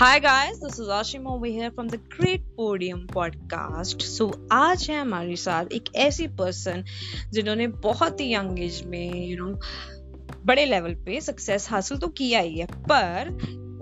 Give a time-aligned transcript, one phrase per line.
[0.00, 4.02] Hi guys, this is Ashim over here from the Great Podium Podcast.
[4.02, 6.84] So आज है हमारे साथ एक ऐसी पर्सन
[7.32, 11.98] जिन्होंने बहुत ही यंग एज में यू you नो know, बड़े लेवल पे सक्सेस हासिल
[11.98, 13.28] तो किया ही है पर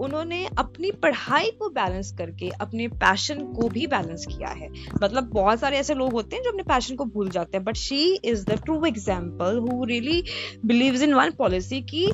[0.05, 4.71] उन्होंने अपनी पढ़ाई को बैलेंस करके अपने पैशन को भी बैलेंस किया है
[5.03, 7.77] मतलब बहुत सारे ऐसे लोग होते हैं जो अपने पैशन को भूल जाते हैं but
[7.83, 10.23] she is the true example who really
[10.65, 12.11] believes in one policy की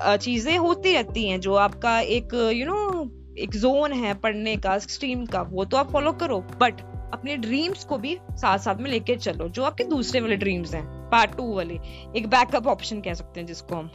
[0.00, 3.08] चीज़ें होती रहती हैं जो आपका एक यू you नो know,
[3.40, 6.80] एक जोन है पढ़ने का स्ट्रीम का वो तो आप फॉलो करो बट
[7.14, 10.84] अपने ड्रीम्स को भी साथ साथ में लेके चलो जो आपके दूसरे वाले ड्रीम्स हैं
[11.10, 11.78] पार्ट टू वाले
[12.16, 13.90] एक बैकअप ऑप्शन कह सकते हैं जिसको हम।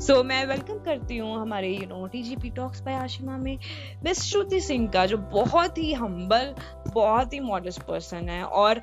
[0.00, 3.58] सो so, मैं वेलकम करती हूँ हमारे you know TGP talks by Ashima में
[4.04, 6.54] मिस श्रुति सिंह का जो बहुत ही हम्बल
[6.94, 8.80] बहुत ही मॉडस्ट पर्सन है और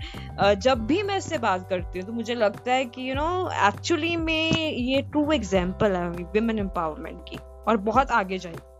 [0.56, 4.16] जब भी मैं इससे बात करती हूँ तो मुझे लगता है कि यू नो एक्चुअली
[4.18, 7.38] में ये ट्रू एग्ज़ाम्पल है विमेन एम्पावरमेंट की
[7.68, 8.75] और बहुत आगे जाएगी।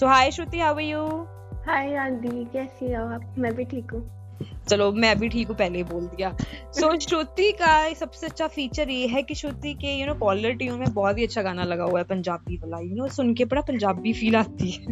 [0.00, 1.06] So hi Shruti how are you
[1.66, 3.34] hi aunty कैसी हो आप?
[3.38, 4.18] मैं भी ठीक हूँ।
[4.70, 6.36] चलो मैं भी ठीक हूँ पहले ही बोल दिया।
[6.72, 10.52] सो so, श्रुति का सबसे अच्छा फीचर ये है कि श्रुति के यू नो कॉलर
[10.52, 13.44] ट्यून में बहुत ही अच्छा गाना लगा हुआ है पंजाबी वाला यू नो सुन के
[13.44, 14.84] बड़ा पंजाबी फील आती है।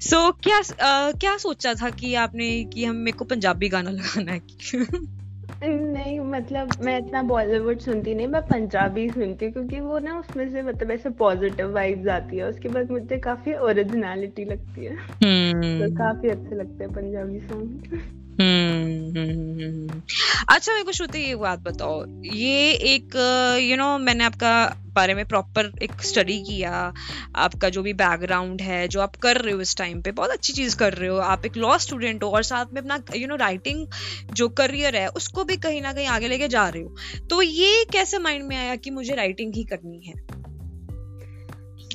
[0.00, 3.90] सो so, क्या uh, क्या सोचा था कि आपने कि हम मेरे को पंजाबी गाना
[3.90, 4.40] लगाना है?
[5.64, 10.52] नहीं मतलब मैं इतना बॉलीवुड सुनती नहीं मैं पंजाबी सुनती हूँ क्योंकि वो ना उसमें
[10.52, 15.90] से मतलब ऐसे पॉजिटिव वाइब्स आती है उसके बाद मुझे काफ़ी ओरिजिनलिटी लगती है hmm.
[15.90, 20.02] तो काफ़ी अच्छे लगते हैं पंजाबी सॉन्ग हम्म
[20.48, 23.16] अच्छा मेरे को श्रुति ये बात बताओ। ये एक
[23.62, 26.92] यू नो मैंने आपका बारे में प्रॉपर एक स्टडी किया।
[27.36, 30.52] आपका जो भी बैकग्राउंड है, जो आप कर रहे हो इस टाइम पे, बहुत अच्छी
[30.52, 33.36] चीज़ कर रहे हो। आप एक लॉ स्टूडेंट हो और साथ में अपना यू नो
[33.36, 33.86] राइटिंग
[34.32, 36.96] जो करियर है, उसको भी कहीं ना कहीं आगे लेके जा रहे हो।
[37.30, 40.49] तो ये कैसे माइंड में आया कि मुझे राइटिंग ही करनी है?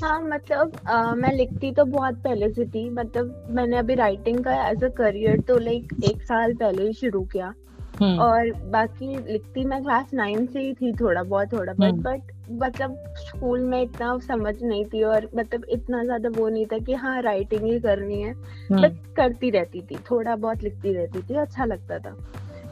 [0.04, 4.56] हाँ मतलब आ, मैं लिखती तो बहुत पहले से थी मतलब मैंने अभी राइटिंग का
[4.70, 7.54] एज अ करियर तो लाइक एक साल पहले ही शुरू किया
[8.02, 12.32] हम्म। और बाकी लिखती मैं क्लास नाइन से ही थी थोड़ा बहुत थोड़ा बहुत बट
[12.32, 16.78] हम्म। मतलब स्कूल में इतना समझ नहीं थी और मतलब इतना ज़्यादा वो नहीं था
[16.78, 21.22] कि हाँ राइटिंग ही करनी है बट हम्म। करती रहती थी थोड़ा बहुत लिखती रहती
[21.22, 22.18] थी अच्छा लगता था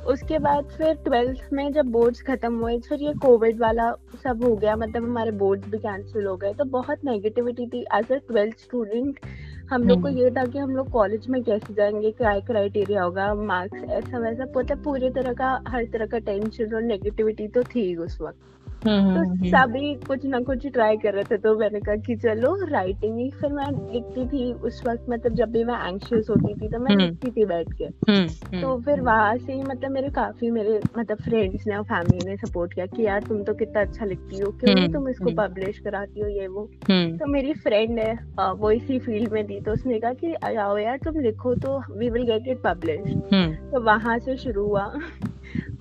[0.03, 3.91] उसके बाद फिर ट्वेल्थ में जब बोर्ड्स खत्म हुए फिर ये कोविड वाला
[4.23, 8.11] सब हो गया मतलब हमारे बोर्ड्स भी कैंसिल हो गए तो बहुत नेगेटिविटी थी एज
[8.11, 9.19] अ ट्वेल्थ स्टूडेंट
[9.69, 13.03] हम लोग को हम्म। ये था कि हम लोग कॉलेज में कैसे जाएँगे क्या क्राइटेरिया
[13.03, 17.63] होगा मार्क्स ऐसा वैसा पता पूरी तरह का हर तरह का टेंशन और नेगेटिविटी तो
[17.65, 21.79] थी उस वक्त तो हम्म, सभी कुछ ना कुछ ट्राई कर रहे थे तो मैंने
[21.79, 25.87] कहा कि चलो राइटिंग ही फिर मैं लिखती थी उस वक्त मतलब जब भी मैं
[25.87, 27.89] एंशियस होती थी तो मैं लिखती थी बैठ के।
[28.61, 32.37] तो फिर वहाँ से ही मतलब मेरे काफ़ी मेरे मतलब फ्रेंड्स ने और फैमिली ने
[32.37, 36.19] सपोर्ट किया कि यार तुम तो कितना अच्छा लिखती हो क्यों तुम इसको पब्लिश कराती
[36.19, 36.69] हो ये वो?
[37.17, 38.13] तो मेरी फ्रेंड है
[38.53, 42.09] वो इसी फ़ील्ड में थी तो उसने कहा कि आओ यार तुम लिखो तो we
[42.09, 42.99] will get it publish
[43.73, 44.93] तो वहाँ से शुरू हुआ।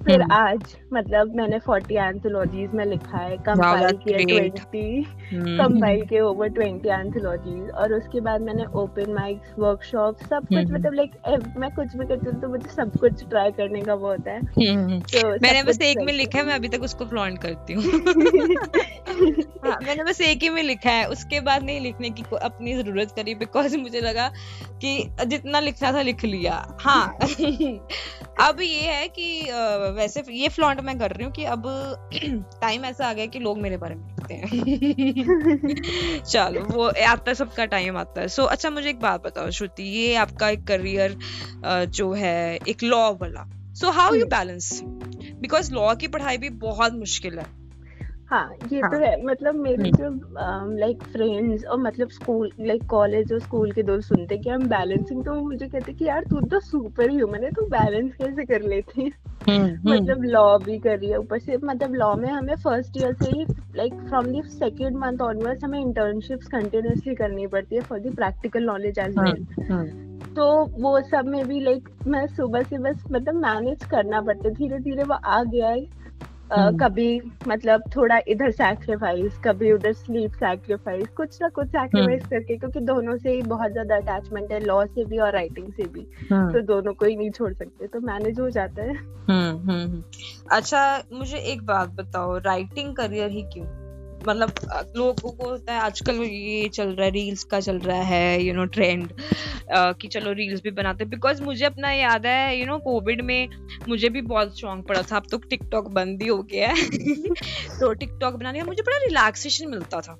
[0.06, 5.02] फिर हम्म। आज मतलब मैंने फोर्टी एंथोलॉजीज में लिखा है कंपाइल किया ट्वेंटी
[5.32, 10.74] कंपाइल के ओवर ट्वेंटी एंथोलॉजीज और उसके बाद मैंने ओपन माइक्स वर्कशॉप सब कुछ हम्म।
[10.74, 11.12] मतलब लाइक
[11.56, 14.40] मैं कुछ भी करती हूँ तो मुझे सब कुछ ट्राई करने का वो होता है।
[14.40, 17.82] हम्म, तो मैंने बस एक में लिखा है मैं अभी तक उसको फ्लॉन्ट करती हूँ।
[19.64, 23.12] हाँ, मैंने बस एक ही में लिखा है उसके बाद नहीं लिखने की अपनी ज़रूरत
[23.16, 24.28] करी बिकॉज़ मुझे लगा
[24.80, 27.18] कि जितना लिखना था लिख लिया। हाँ।
[28.40, 29.26] अब ये है कि
[29.92, 31.62] वैसे ये फ्लॉन्ट मैं कर रही हूँ कि अब
[32.60, 34.48] टाइम ऐसा आ गया कि लोग मेरे बारे में लिखते हैं।
[36.24, 39.50] चलो वो आता है सबका टाइम आता है। सो so, अच्छा मुझे एक बात बताओ
[39.50, 41.18] श्रुति ये आपका एक करियर
[41.86, 44.80] जो है एक लॉ वाला। So how you balance
[45.40, 47.61] because law की पढ़ाई भी बहुत मुश्किल है।
[48.32, 48.90] हाँ ये तो हाँ.
[48.90, 53.72] तो है मतलब मेरे हम्म। जो लाइक फ्रेंड्स और मतलब स्कूल लाइक कॉलेज और स्कूल
[53.72, 57.44] के दोस्त सुनते कि हम बैलेंसिंग तो मुझे कहते कि यार तू तो सुपर ह्यूमन
[57.44, 59.10] है तू बैलेंस कैसे कर लेती है
[59.48, 62.96] हम्म, हम्म। मतलब लॉ भी कर रही है ऊपर से मतलब लॉ में हमें फ़र्स्ट
[62.96, 63.44] ईयर से ही
[63.76, 68.64] like from the second month onwards हमें इंटर्नशिप्स कंटिन्यूसली करनी पड़ती है for the practical
[68.64, 69.44] knowledge as well
[70.36, 70.44] तो
[70.80, 75.02] वो सब में भी लाइक मैं सुबह से बस मतलब मैनेज करना पड़ता धीरे धीरे
[75.02, 76.01] वो आ गया है
[76.52, 82.30] हम्म। कभी मतलब थोड़ा इधर सैक्रिफाइस कभी उधर स्लीप सैक्रिफाइस कुछ ना कुछ सैक्रिफाइस हम्म।
[82.30, 85.82] करके क्योंकि दोनों से ही बहुत ज़्यादा अटैचमेंट है लॉ से भी और राइटिंग से
[85.82, 88.96] भी हम्म। तो दोनों को ही नहीं छोड़ सकते तो मैनेज हो जाता है
[90.50, 93.81] अच्छा मुझे एक बात बताओ राइटिंग करियर ही क्यों
[94.28, 94.52] मतलब
[94.96, 98.54] लोगों को होता है आजकल ये चल रहा है रील्स का चल रहा है यू
[98.54, 99.12] नो ट्रेंड
[99.72, 103.48] कि चलो रील्स भी बनाते बिकॉज़ मुझे अपना याद है यू नो कोविड में
[103.88, 106.88] मुझे भी बहुत शौक पड़ा था। अब तो टिकटॉक बंद ही हो गया है।
[107.80, 110.18] तो टिकटॉक बनाने का मुझे बड़ा रिलैक्सेशन मिलता था।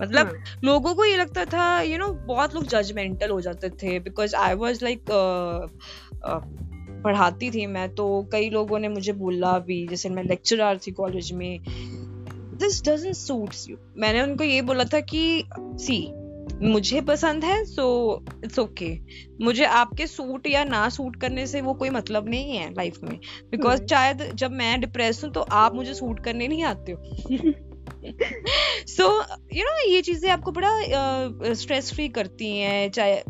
[0.00, 3.40] मतलब हाँ। लोगों को ये लगता था यू you नो know, बहुत लोग जजमेंटल हो
[3.40, 5.04] जाते थे। बिकॉज़ आई वॉज़ लाइक
[7.04, 11.32] पढ़ाती थी मैं तो कई लोगों ने मुझे बोला भी जैसे मैं लेक्चरर थी कॉलेज
[11.32, 11.58] में
[12.58, 16.12] दिस डजेंट सूट्स यू मैंने उनको ये बोला था कि सी
[16.62, 18.98] मुझे पसंद है सो इट्स ओके
[19.40, 23.18] मुझे आपके सूट या ना सूट करने से वो कोई मतलब नहीं है लाइफ में
[23.50, 23.90] बिकॉज़ hmm.
[23.90, 27.02] शायद जब मैं डिप्रेस हूँ तो आप मुझे सूट करने नहीं आते हो
[28.86, 29.22] सो
[29.52, 30.82] यू नो ये चीज़ें आपको बड़ा
[31.54, 33.22] स्ट्रेस uh, फ्री करती हैं चाहे।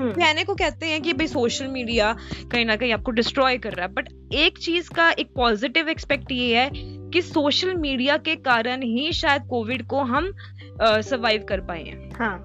[0.00, 2.16] कहने को कहते हैं कि भाई सोशल मीडिया
[2.52, 6.32] कहीं ना कहीं आपको डिस्ट्रॉय कर रहा है बट एक चीज़ का एक पॉजिटिव एक्सपेक्ट
[6.32, 10.32] ये है कि सोशल मीडिया के कारण ही शायद कोविड को हम
[10.82, 12.38] सरवाइव कर पाए हैं। हाँ।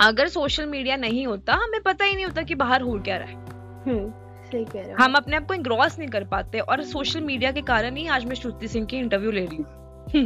[0.00, 3.28] अगर सोशल मीडिया नहीं होता हमें पता ही नहीं होता कि बाहर हो क्या रहा
[3.28, 4.10] है। हम्म,
[4.50, 7.62] सही कह रहे हम अपने आप को इंग्रॉस नहीं कर पाते और सोशल मीडिया के
[7.62, 9.66] कारण ही आज मैं श्रुति सिंह की इंटरव्यू ले रही हूँ।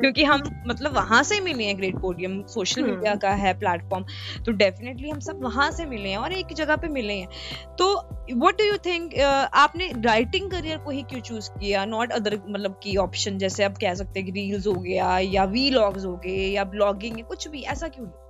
[0.00, 4.04] क्योंकि हम मतलब वहाँ से मिले हैं ग्रेट पोडियम सोशल मीडिया का है प्लेटफॉर्म
[4.46, 7.28] तो डेफिनेटली हम सब वहाँ से मिले हैं और एक जगह पे मिले हैं।
[7.78, 7.86] तो
[8.34, 9.14] व्हाट डू यू थिंक
[9.54, 11.84] आपने राइटिंग करियर को ही क्यों चूज़ किया?
[11.84, 15.44] नॉट अदर मतलब की ऑप्शन जैसे आप कह सकते हैं कि रील्स हो गया या
[15.44, 18.21] वी लॉग्स हो गए या ब्लॉगिंग कुछ भी ऐसा क्यों नहीं?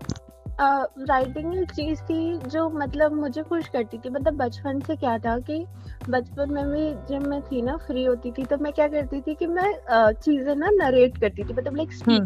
[0.62, 5.38] राइटिंग एक चीज़ थी जो मतलब मुझे खुश करती थी मतलब बचपन से क्या था
[5.40, 5.64] कि
[6.08, 9.34] बचपन में भी जब मैं थी ना फ्री होती थी तो मैं क्या करती थी
[9.34, 9.72] कि मैं
[10.14, 12.22] चीज़ें ना नरेट करती थी मतलब लाइक हम्म,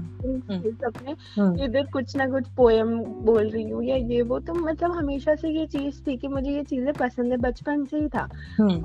[0.51, 4.55] हम्म। अपने हम्म। इधर कुछ ना कुछ पोएम बोल रही हूँ या ये वो तो
[4.55, 8.09] मतलब हमेशा से ये चीज़ थी कि मुझे ये चीज़ें पसंद है बचपन से ही
[8.09, 8.29] था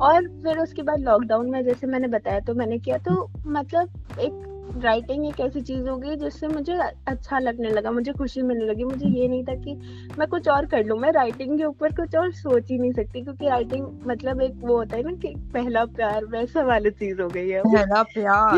[0.01, 4.50] और फिर उसके बाद लॉकडाउन में जैसे मैंने बताया तो मैंने किया तो मतलब एक
[4.77, 6.73] राइटिंग एक ऐसी चीज़ हो गई जिससे मुझे
[7.07, 9.75] अच्छा लगने लगा मुझे खुशी मिलने लगी। मुझे ये नहीं था कि
[10.19, 13.21] मैं कुछ और कर लूँ। मैं राइटिंग के ऊपर कुछ और सोच ही नहीं सकती
[13.21, 17.27] क्योंकि राइटिंग मतलब एक वो होता है ना कि पहला प्यार वैसा वाली चीज़ हो
[17.27, 18.57] गई है। पहला प्यार।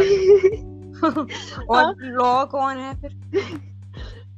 [1.70, 3.16] और लॉ हाँ। कौन है फिर?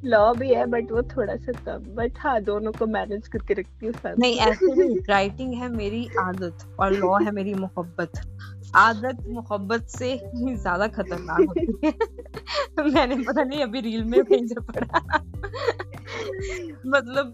[0.05, 3.85] लॉ भी है बट वो थोड़ा सा कम। बट हाँ दोनों को मैनेज करके रखती
[3.85, 8.11] हूँ नहीं ऐसे नहीं। राइटिंग है मेरी आदत और लॉ है मेरी मोहब्बत।
[8.75, 10.21] आदत मोहब्बत से
[10.55, 11.93] ज़्यादा खतरनाक होती है।
[12.93, 15.17] मैंने पता नहीं अभी रील में से पढ़ा।
[16.87, 17.33] मतलब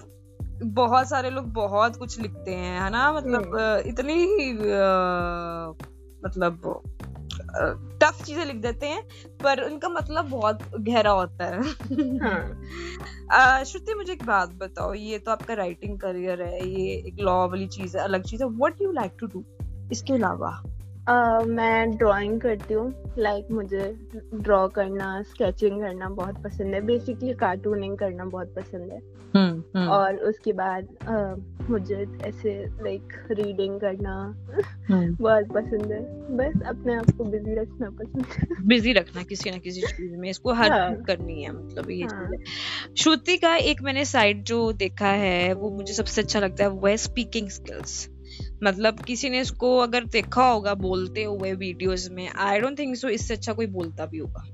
[0.64, 3.14] बहुत सारे लोग बहुत कुछ लिखते हैं है ना?
[3.14, 4.54] मतलब हम्म। इतनी
[6.26, 6.84] मतलब
[8.04, 9.04] टफ चीज़ें लिख देते हैं
[9.44, 11.62] पर उनका मतलब बहुत गहरा होता है।
[12.18, 17.48] हाँ। श्रुति मुझे एक बात बताओ ये तो आपका राइटिंग करियर है ये एक लॉ
[17.48, 19.44] वाली चीज़ है अलग चीज़ है। What you like to do
[19.92, 20.64] इसके अलावा।
[21.10, 23.98] Uh, मैं ड्राइंग करती हूँ लाइक like, मुझे
[24.34, 29.00] ड्रॉ करना स्केचिंग करना बहुत पसंद है। बेसिकली कार्टूनिंग करना बहुत पसंद है।
[29.36, 29.88] हुँ, हुँ.
[29.88, 33.02] और उसके बाद uh, मुझे ऐसे लाइक
[33.32, 34.36] रीडिंग करना
[35.22, 36.02] बहुत पसंद है।
[36.38, 40.30] बस अपने आप को बिज़ी रखना पसंद है। बिज़ी रखना किसी ना किसी चीज़ में
[40.30, 40.96] इसको हर हाँ.
[40.96, 42.32] करनी है मतलब ये हाँ.
[42.98, 46.88] श्रुति का एक मैंने साइड जो देखा है वो मुझे सबसे अच्छा लगता है वो
[46.88, 48.11] है स्पीकिंग स्किल्स
[48.64, 53.10] मतलब किसी ने इसको अगर देखा होगा बोलते हुए वीडियोस में आई डोंट थिंक सो
[53.10, 54.46] इससे अच्छा कोई बोलता भी होगा।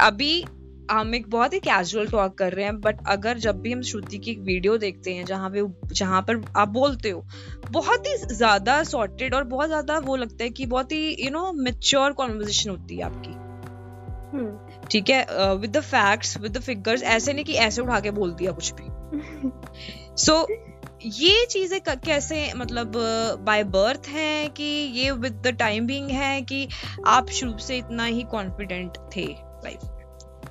[0.00, 0.44] अभी
[0.90, 4.18] हम एक बहुत ही कैजुअल टॉक कर रहे हैं बट अगर जब भी हम श्रुति
[4.18, 5.62] की एक वीडियो देखते हैं जहाँ पे
[5.94, 7.24] जहाँ पर आप बोलते हो
[7.70, 11.52] बहुत ही ज़्यादा सॉर्टेड और बहुत ज़्यादा वो लगता है कि बहुत ही यू नो
[11.52, 13.32] मेच्योर कॉन्वर्जेशन होती है आपकी।
[14.36, 18.10] हम्म। ठीक है with the facts with the figures ऐसे नहीं कि ऐसे उठा के
[18.10, 18.90] बोल दिया कुछ भी।
[20.16, 20.46] सो so,
[21.04, 22.92] ये चीज़ें कैसे मतलब
[23.40, 26.68] बाय बर्थ हैं कि ये विद द टाइम बिंग है कि
[27.06, 29.26] आप शुरू से इतना ही कॉन्फिडेंट थे
[29.64, 29.80] लाइफ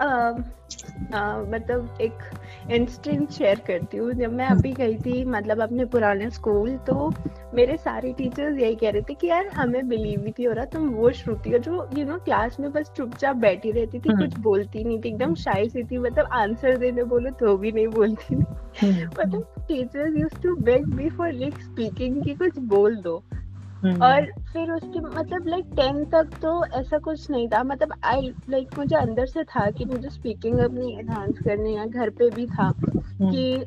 [0.01, 6.75] मतलब एक इंस्टेंट शेयर करती हूँ। जब मैं अभी गई थी मतलब अपने पुराने स्कूल
[6.87, 7.11] तो
[7.53, 10.65] मेरे सारे टीचर्स यही कह रहे थे कि यार हमें बिलीव ही थी हो रहा
[10.65, 14.37] तुम वो श्रुति हो जो यू नो क्लास में बस चुपचाप बैठी रहती थी कुछ
[14.39, 18.35] बोलती नहीं थी एकदम शाई सी थी मतलब आंसर देने बोलो तो भी नहीं बोलती
[18.35, 23.42] थी। मतलब teachers use to beg me for like speaking की कुछ बोल दो। हम्म।
[23.85, 28.77] और फिर उसके मतलब लाइक टेंथ तक तो ऐसा कुछ नहीं था। मतलब आई लाइक
[28.77, 32.67] मुझे अंदर से था कि मुझे स्पीकिंग अपनी एनहांस करनी है घर पे भी था
[32.79, 33.57] हम्म। कि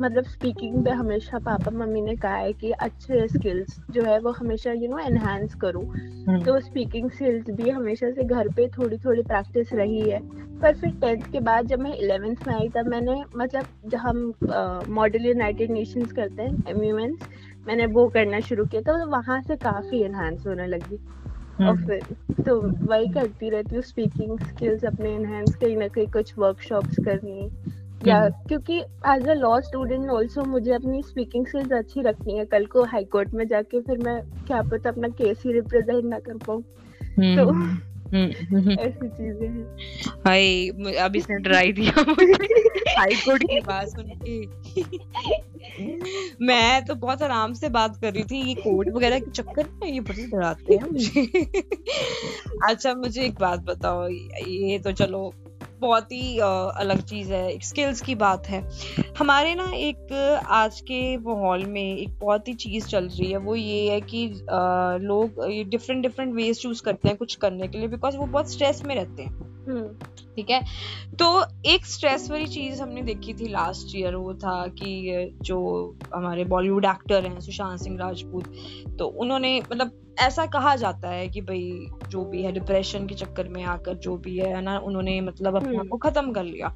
[0.00, 4.30] मतलब स्पीकिंग पे हमेशा पापा मम्मी ने कहा है कि अच्छे स्किल्स जो है वो
[4.38, 5.84] हमेशा यू नो एनहांस करूँ।
[6.44, 10.20] तो स्पीकिंग स्किल्स भी हमेशा से घर पे थोड़ी थोड़ी प्रैक्टिस रही है।
[10.60, 14.32] पर फिर टेंथ के बाद जब मैं इलेवेंथ में आई तब मैंने मतलब जब हम
[14.94, 17.16] मॉडल यूनाइटेड नेशंस करते हैं एम
[17.66, 22.42] मैंने वो करना शुरू किया तो वहाँ से काफ़ी एनहांस होने लगी। और हम्म। फिर
[22.44, 27.48] तो वही करती रहती हूँ स्पीकिंग स्किल्स अपने एनहांस कहीं ना कहीं कुछ वर्कशॉप्स करनी
[28.06, 32.44] या हम्म। क्योंकि as a law student also मुझे अपनी स्पीकिंग स्किल्स अच्छी रखनी है।
[32.44, 36.18] कल को हाई कोर्ट में जाके फिर मैं क्या पता अपना केस ही रिप्रेजेंट ना
[36.18, 36.62] कर पाऊँ।
[37.36, 37.52] तो
[38.14, 39.76] ऐसी चीज़ें हैं।
[40.24, 42.04] भाई अभी इसने डराई दिया
[42.98, 44.46] हाई कोर्ट की बात सुन के।
[46.44, 49.92] मैं तो बहुत आराम से बात कर रही थी ये कोर्ट वगैरह के चक्कर में
[49.92, 51.22] ये बड़े डराते हैं मुझे।
[52.68, 55.34] अच्छा मुझे एक बात बताओ ये तो चलो
[55.82, 58.62] बहुत ही अलग चीज़ है एक स्किल्स की बात है।
[59.18, 60.12] हमारे ना एक
[60.52, 64.26] आज के माहौल में एक बहुत ही चीज़ चल रही है वो ये है कि
[65.06, 68.82] लोग डिफरेंट डिफरेंट वेज चूज़ करते हैं कुछ करने के लिए बिकॉज़ वो बहुत स्ट्रेस
[68.84, 69.88] में रहते हैं। हम्म।
[70.36, 70.60] ठीक है?
[71.18, 71.26] तो
[71.66, 75.58] एक स्ट्रेस वाली चीज़ हमने देखी थी लास्ट ईयर वो था कि जो
[76.14, 78.52] हमारे बॉलीवुड एक्टर हैं सुशांत सिंह राजपूत
[78.98, 83.48] तो उन्होंने मतलब ऐसा कहा जाता है कि भाई जो भी है डिप्रेशन के चक्कर
[83.48, 86.68] में आकर जो भी है ना उन्होंने मतलब अपने आप को हम्म। खत्म कर लिया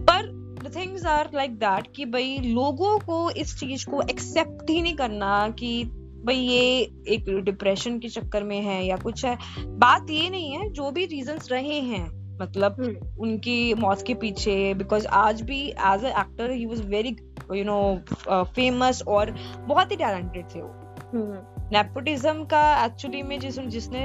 [0.00, 0.26] पर
[0.62, 4.94] the things are like that कि भाई लोगों को इस चीज़ को एक्सेप्ट ही नहीं
[4.96, 5.84] करना कि
[6.24, 6.62] भाई ये
[7.08, 9.36] एक डिप्रेशन के चक्कर में है या कुछ है
[9.78, 12.06] बात ये नहीं है जो भी रीजंस रहे हैं
[12.40, 17.16] मतलब हम्म। उनकी मौत के पीछे बिकॉज़ आज भी as a actor he was very
[17.54, 17.80] you know
[18.28, 19.30] famous और
[19.66, 24.00] बहुत ही टैलेंटेड थे वो नेपोटिज्म। का एक्चुअली में जिस जिसने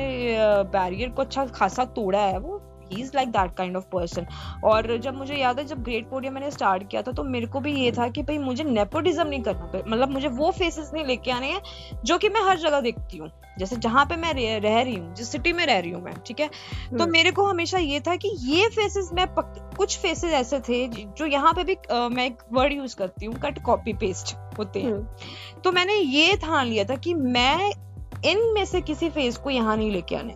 [0.71, 2.57] बैरियर को अच्छा खासा तोड़ा है वो
[2.91, 4.27] he is like that kind of person
[4.63, 7.59] और जब मुझे याद है जब ग्रेट पोडियम मैंने स्टार्ट किया था तो मेरे को
[7.59, 11.31] भी ये था कि भाई मुझे नेपोटिज्म नहीं करना मतलब मुझे वो फेसेस नहीं लेके
[11.31, 14.95] आने हैं जो कि मैं हर जगह देखती हूँ। जैसे जहाँ पे मैं रह रही
[14.95, 16.47] हूँ जिस सिटी में रह रही हूँ मैं ठीक है?
[16.47, 20.59] तो हम्म। मेरे को हमेशा ये था कि ये फेसेस मैं पक, कुछ फेसेस ऐसे
[20.59, 24.35] थे जो यहाँ पे भी आ, मैं एक वर्ड यूज़ करती हूँ कट कॉपी पेस्ट
[24.57, 27.71] होते हैं। हम्म। तो मैंने ये ठान लिया था कि मैं
[28.25, 30.35] इनमें से किसी फेस को यहाँ नहीं लेके आने।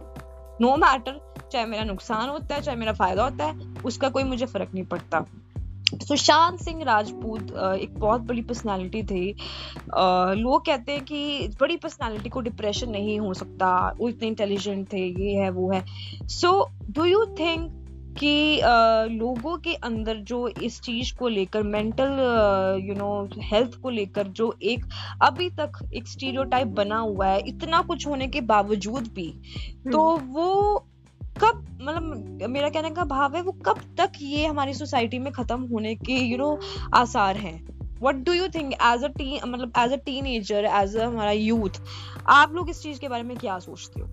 [0.62, 1.20] नो मैटर
[1.52, 4.86] चाहे मेरा नुकसान होता है चाहे मेरा फ़ायदा होता है उसका कोई मुझे फ़र्क नहीं
[4.86, 5.26] पड़ता।
[6.04, 7.52] सुशांत सिंह राजपूत
[7.82, 9.26] एक बहुत बड़ी पर्सनालिटी थे।
[10.36, 15.06] लोग कहते हैं कि बड़ी पर्सनालिटी को डिप्रेशन नहीं हो सकता वो इतने इंटेलिजेंट थे
[15.22, 15.84] ये है वो है।
[16.30, 16.52] सो
[16.90, 17.72] डू यू थिंक
[18.20, 18.62] कि
[19.12, 23.10] लोगों के अंदर जो इस चीज़ को लेकर मेंटल यू नो
[23.44, 24.86] हेल्थ को लेकर जो एक
[25.24, 29.30] अभी तक एक स्टीरियोटाइप बना हुआ है इतना कुछ होने के बावजूद भी
[29.92, 30.88] तो हम्म। वो
[31.42, 35.62] कब मतलब मेरा कहने का भाव है, वो कब तक ये हमारी सोसाइटी में खत्म
[35.72, 36.60] होने के यू नो
[36.96, 37.60] आसार हैं?
[38.02, 41.82] What do you think as a T मतलब as a teenager as a हमारा यूथ
[42.30, 44.08] आप लोग इस चीज़ के बारे में क्या सोचते हो?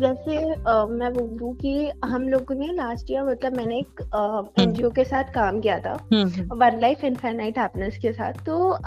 [0.00, 0.38] जैसे
[0.86, 4.00] मैं बोलूँ कि हम लोगों ने लास्ट ईयर मतलब मैंने एक
[4.58, 5.92] एनजीओ uh, के साथ काम किया था
[6.52, 8.78] वन लाइफ इनफाइनाइट हैप्पीनेस के साथ। तो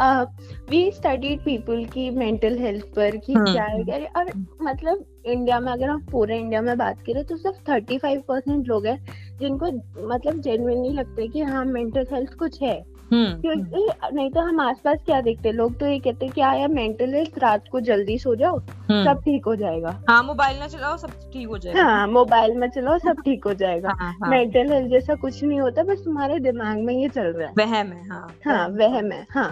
[0.70, 4.26] वी स्टडीड पीपल की मेंटल हेल्थ पर कि क्या है और
[4.62, 8.68] मतलब इंडिया में अगर हम पूरे इंडिया में बात करें तो सिर्फ़ थर्टी फाइव परसेंट
[8.68, 9.06] लोग हैं
[9.40, 9.66] जिनको
[10.08, 14.60] मतलब जेनुइनली लगता है कि हाँ मेंटल हेल्थ कुछ है। हम्म। क्योंकि नहीं तो हम
[14.60, 18.36] आसपास क्या देखते लोग तो ये कहते क्या यार मेंटल हेल्थ रात को जल्दी सो
[18.36, 22.08] जाओ हम्म। सब ठीक हो जाएगा। हाँ मोबाइल ना चलाओ सब ठीक हो जाएगा। हाँ
[22.08, 24.30] मोबाइल में चलाओ सब ठीक हो जाएगा। हाँ, हाँ.
[24.30, 27.92] मेंटल हेल्थ जैसा कुछ नहीं होता बस तुम्हारे दिमाग में ये चल रहा है। वहम
[27.92, 29.52] है हाँ। हाँ वहम है हाँ,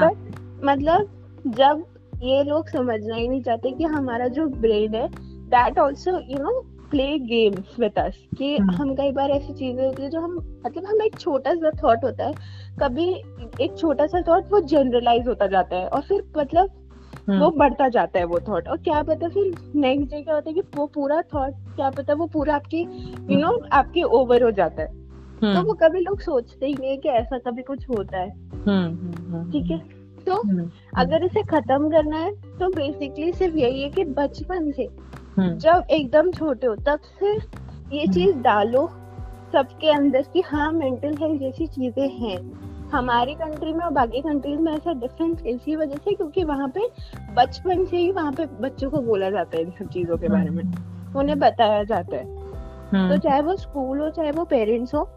[0.00, 1.84] बट मतलब जब
[2.22, 5.08] ये लोग समझना ही नहीं चाहते कि हमारा जो ब्रेन है
[5.48, 6.60] that also you know
[6.94, 8.74] play games with us कि hmm.
[8.74, 12.04] हम कई बार ऐसी चीज़ें होती है जो हम मतलब हम एक छोटा सा थॉट
[12.04, 12.34] होता है
[12.78, 13.14] कभी
[13.60, 16.70] एक छोटा सा थॉट वो जनरलाइज होता जाता है और फिर मतलब
[17.30, 17.40] hmm.
[17.40, 20.54] वो बढ़ता जाता है वो थॉट और क्या पता फिर नेक्स्ट डे क्या होता है
[20.54, 22.80] कि वो पूरा थॉट क्या पता वो पूरा आपकी
[23.30, 23.72] यू नो hmm.
[23.72, 25.04] आपके ओवर हो जाता है.
[25.34, 28.30] तो वो कभी लोग सोचते ही नहीं कि ऐसा कभी कुछ होता है.
[29.50, 29.78] ठीक है
[30.26, 30.34] तो
[30.96, 34.88] अगर। इसे खत्म करना है तो बेसिकली सिर्फ़ यही है कि बचपन से।
[35.38, 37.32] जब एकदम छोटे हो तब से
[37.96, 38.86] ये चीज़ डालो
[39.52, 42.38] सबके अंदर कि हाँ मेंटल हेल्थ जैसी चीज़ें हैं।
[42.90, 46.88] हमारी कंट्री में और बाकी कंट्रीज़ में ऐसा डिफरेंस इसी वजह से क्योंकि वहाँ पे
[47.34, 50.50] बचपन से ही वहाँ पे बच्चों को बोला जाता है इन सब चीज़ों के बारे
[50.50, 50.62] में।
[51.16, 52.24] उन्हें बताया जाता है।
[53.08, 55.08] तो चाहे वो स्कूल हो चाहे वो पेरेंट्स हो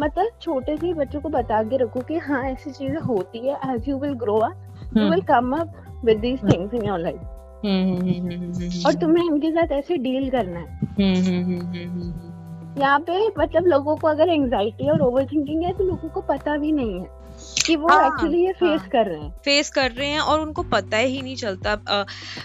[0.00, 3.88] मतलब छोटे से बच्चों को बता के रखो कि हाँ ऐसी चीज़ें होती है as
[3.88, 7.20] you will grow up you will come up with these things in your life
[7.58, 10.66] और तुम्हें इनके साथ ऐसे डील करना है
[12.78, 16.56] यहाँ पे मतलब लोगों को अगर एंजाइटी और ओवर थिंकिंग है तो लोगों को पता
[16.56, 17.06] भी नहीं है
[17.66, 20.40] कि वो एक्चुअली हाँ, ये फेस हाँ, कर रहे हैं फेस कर रहे हैं और
[20.40, 21.74] उनको पता ही नहीं चलता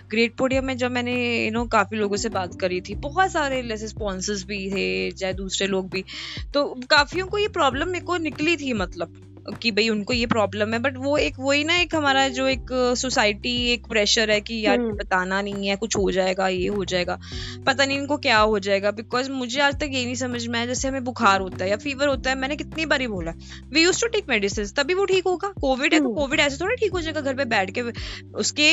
[0.09, 3.77] ग्रेट पोडियम में जब मैंने यू नो काफ़ी लोगों से बात करी थी बहुत सारे
[3.77, 6.03] स्पॉन्सर्स भी थे चाहे दूसरे लोग भी
[6.53, 9.13] तो काफियों को ये प्रॉब्लम मेरे को निकली थी मतलब
[9.53, 12.67] कि भाई उनको ये प्रॉब्लम है बट वो एक वही ना एक हमारा जो एक
[12.97, 16.85] सोसाइटी एक प्रेशर है कि यार हम्म। बताना नहीं है कुछ हो जाएगा ये हो
[16.85, 17.19] जाएगा
[17.65, 20.65] पता नहीं इनको क्या हो जाएगा बिकॉज़ मुझे आज तक ये नहीं समझ में आया
[20.65, 23.33] जैसे हमें बुखार होता है या फीवर होता है मैंने कितनी बारी बोला
[23.73, 26.63] we use to take medicine तभी वो ठीक होगा कोविड है तो कोविड हम्म। ऐसे
[26.63, 27.81] थोड़ा ठीक हो जाएगा घर पे बैठ के
[28.37, 28.71] उसके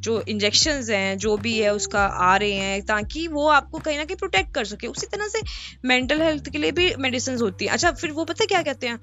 [0.00, 4.04] जो इंजेक्शन हैं जो भी है उसका आ रहे हैं ताकि वो आपको कहीं ना
[4.04, 5.42] कहीं प्रोटेक्ट कर सके उसी तरह से
[5.84, 9.00] मेंटल हेल्थ के लिए भी मेडिसिन होती है अच्छा फिर वो पता क्या कहते हैं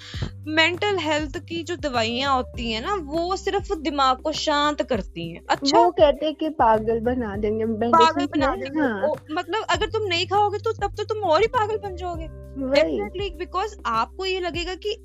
[0.56, 5.42] मेंटल हेल्थ की जो दवाइयाँ होती हैं ना वो सिर्फ़ दिमाग को शांत करती हैं।
[5.50, 5.80] अच्छा?
[5.80, 10.26] वो कहते हैं कि पागल बना देंगे पागल बना देंगे। हाँ। मतलब अगर तुम नहीं
[10.28, 14.76] खाओगे तो तब तो तुम और ही पागल बन जाओगे। डेफिनेटली बिकॉज़ आपको ये लगेगा
[14.76, 14.96] कि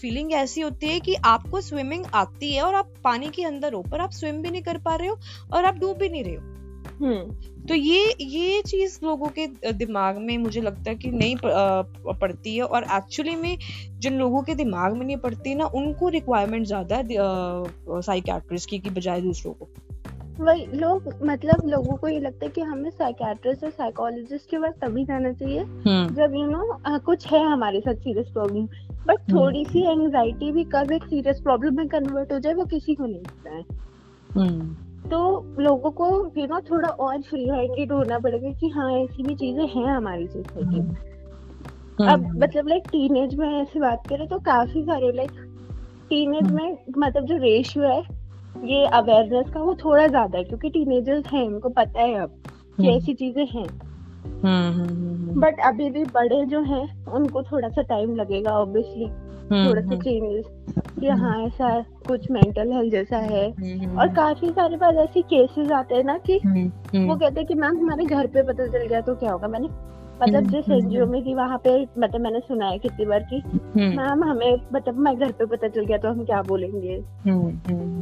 [0.00, 3.72] फीलिंग uh, ऐसी होती है कि आपको स्विमिंग आती है और आप पानी के अंदर
[3.72, 5.18] हो पर आप स्विम भी नहीं कर पा रहे हो
[5.52, 6.55] और आप डूब भी नहीं रहे हो।
[7.68, 12.62] तो ये ये चीज़ लोगों के दिमाग में मुझे लगता है कि नहीं पड़ती है
[12.62, 13.56] और एक्चुअली में
[13.98, 17.04] जिन लोगों के दिमाग में नहीं पड़ती ना उनको रिक्वायरमेंट ज़्यादा है
[18.02, 19.68] साइकेट्रिस्ट की, की बजाय दूसरों को
[20.40, 24.74] वही लोग मतलब लोगों को ये लगता है कि हमें साइकेट्रिस्ट और साइकोलॉजिस्ट के पास
[24.80, 28.66] तभी जाना चाहिए हम्म। जब यू नो कुछ है हमारे साथ सीरियस प्रॉब्लम
[29.06, 32.94] बट थोड़ी सी एंजाइटी भी कब एक सीरियस प्रॉब्लम में कन्वर्ट हो जाए वो किसी
[32.94, 33.64] को नहीं पता है
[34.30, 35.18] हम्म। तो
[35.60, 39.66] लोगों को यू नो थोड़ा और फ्री माइंडेड होना पड़ेगा कि हाँ ऐसी भी चीज़ें
[39.66, 40.94] हैं हमारी सोसाइटी में
[42.00, 45.30] हम्म। अब मतलब लाइक टीनेज में ऐसे बात करें तो काफ़ी सारे लाइक
[46.10, 48.00] टीनेज में मतलब जो रेशियो है
[48.64, 52.82] ये अवेयरनेस का वो थोड़ा ज़्यादा है क्योंकि टीनेजर्स हैं उनको पता है अब कि
[52.82, 53.66] हम्म। ऐसी चीज़ें हैं
[54.44, 59.06] बट हम्म, अभी भी बड़े जो हैं उनको थोड़ा सा टाइम लगेगा ऑब्वियसली
[59.68, 60.44] थोड़ा सा चेंजेस
[61.00, 63.50] कि हाँ ऐसा कुछ मेंटल हेल्थ जैसा है।
[63.98, 66.36] और काफ़ी सारे बार ऐसे केसेस आते हैं ना कि
[67.06, 69.48] वो कहते हैं कि मैम हमारे घर पे पता चल गया तो क्या होगा?
[69.48, 69.68] मैंने
[70.22, 73.42] मतलब जिस एनजीओ में थी वहाँ पे मतलब मैंने सुना है कितनी बार की
[73.96, 76.96] मैम हमें मतलब मैं घर पे पता चल गया तो हम क्या बोलेंगे?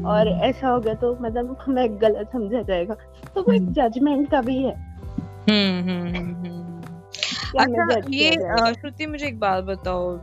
[0.05, 2.95] और ऐसा हो गया तो मतलब हमें गलत समझा जाएगा।
[3.35, 4.94] तो वो एक जजमेंट का भी है।
[7.61, 8.31] अच्छा ये
[8.75, 10.17] श्रुति मुझे एक बात बताओ।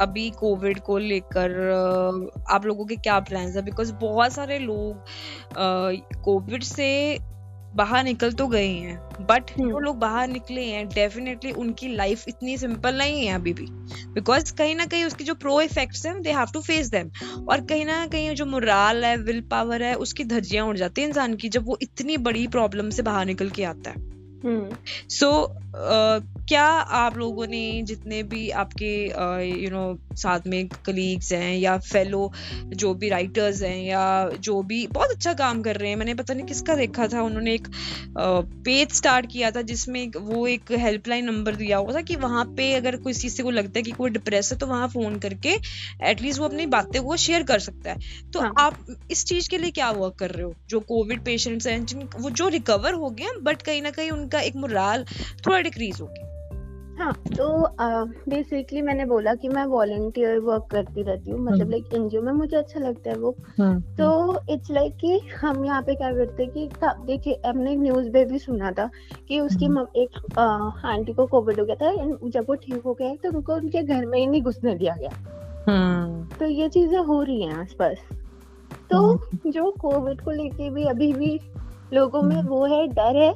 [0.00, 1.50] अभी कोविड को लेकर
[2.50, 3.62] आप लोगों के क्या प्लान्स है?
[3.62, 5.04] बिकॉज़ बहुत सारे लोग
[6.24, 7.18] कोविड से
[7.76, 12.24] बाहर निकल तो गए हैं बट जो हम्म। लोग बाहर निकले हैं डेफिनेटली उनकी लाइफ
[12.28, 13.66] इतनी सिंपल नहीं है अभी भी।
[14.14, 17.10] बिकॉज़ कहीं ना कहीं उसकी जो प्रो इफेक्ट्स हैं they have to face them
[17.48, 21.08] और कहीं ना कहीं जो मोराल है विल पावर है उसकी धज्जियाँ उड़ जाती है
[21.08, 24.11] इंसान की जब वो इतनी बड़ी प्रॉब्लम से बाहर निकल के आता है।
[24.44, 24.76] सो हम्म।
[25.10, 26.64] so, uh, क्या
[26.96, 29.06] आप लोगों ने जितने भी आपके
[29.64, 32.32] यू नो साथ में कलीग्स हैं या फेलो
[32.74, 36.34] जो भी राइटर्स हैं या जो भी बहुत अच्छा काम कर रहे हैं मैंने पता
[36.34, 37.68] नहीं किसका देखा था उन्होंने एक
[38.18, 42.74] पेज स्टार्ट किया था जिसमें वो एक हेल्पलाइन नंबर दिया हुआ था कि वहाँ पे
[42.74, 45.56] अगर कोई चीज़ से को लगता है कि कोई डिप्रेस है तो वहाँ फ़ोन करके
[46.10, 48.52] एटलीस्ट वो अपनी बातें को शेयर कर सकता है तो हाँ.
[48.58, 52.08] आप इस चीज़ के लिए क्या वर्क कर रहे हो जो कोविड पेशेंट्स हैं जिन
[52.18, 55.04] वो जो रिकवर हो गए बट कहीं ना कहीं उनका एक मुराल
[55.46, 56.28] थोड़ा डिक्रीज हो गया
[56.98, 57.68] हाँ तो
[58.28, 62.22] बेसिकली uh, मैंने बोला कि मैं वॉलेंटियर वर्क करती रहती हूँ मतलब लाइक हम्म। एनजीओ
[62.22, 66.12] में मुझे अच्छा लगता है वो। हम्म, तो इट्स लाइक कि हम यहाँ पे क्या
[66.12, 68.90] करते हैं कि देखिए हमने न्यूज़ में भी सुना था
[69.28, 70.38] कि उसकी हम्म। एक
[70.84, 71.94] आंटी को कोविड हो गया था
[72.28, 75.10] जब वो ठीक हो गया तो उनको उनके घर में ही नहीं घुसने दिया गया।
[76.38, 77.96] तो ये चीज़ें हो रही हैं आसपास।
[78.90, 81.40] तो जो कोविड को लेके भी अभी भी
[81.92, 83.32] लोगों में वो है डर है।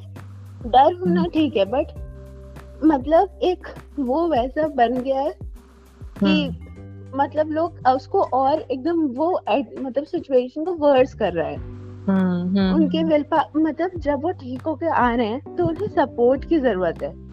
[0.65, 2.06] डर होना ठीक है बट
[2.83, 3.67] मतलब एक
[3.99, 5.31] वो वैसा बन गया है
[6.23, 6.67] कि हाँ।
[7.15, 9.39] मतलब लोग उसको और एकदम वो
[9.79, 11.57] मतलब सिचुएशन को वर्स कर रहा है।
[12.05, 16.45] हाँ, हाँ, उनके विल मतलब जब वो ठीक होके आ रहे हैं तो उन्हें सपोर्ट
[16.45, 17.27] की ज़रूरत है।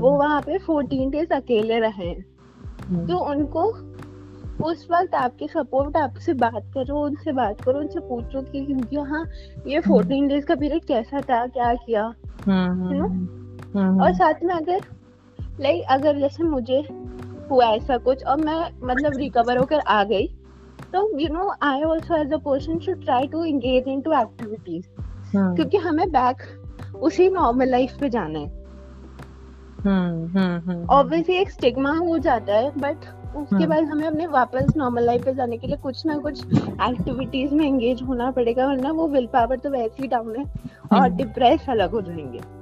[0.00, 2.22] वो वहाँ पे फोर्टीन डेज़ अकेले रहे हैं।
[3.06, 3.62] तो उनको
[4.64, 9.26] उस वक्त आपके सपोर्ट आपसे बात करो उनसे बात करो उनसे पूछो कि हाँ
[9.66, 12.14] ये फोर्टीन डेज़ का पीरियड कैसा था क्या किया?
[12.48, 13.26] है ना हम्म,
[13.76, 14.80] और हम्म। साथ में अगर
[15.60, 16.82] लाइक अगर जैसे मुझे
[17.50, 20.26] हुआ ऐसा कुछ और मैं मतलब रिकवर होकर आ गई
[20.92, 24.86] तो you know I also as a person should try to engage into activities
[25.36, 26.36] क्योंकि हमें बैक
[27.02, 28.58] उसी नॉर्मल लाइफ पे जाना है।
[30.88, 32.96] ऑब्वियसली हम्म, एक स्टिग्मा हो जाता है बट
[33.36, 37.54] उसके बाद हमें अपने वापस नॉर्मल लाइफ पे जाने के लिए कुछ ना कुछ एक्टिविटीज़
[37.54, 40.44] में एंगेज होना पड़ेगा वरना वो विल पावर तो वैसे ही डाउन है
[40.92, 42.59] और डिप्रेस अलग हो जाएँगे।